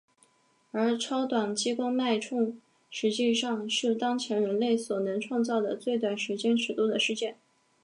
[0.71, 2.59] 而超短激光脉冲
[2.89, 7.37] 实际上是当前人类所能创造的最短时间尺度的事件。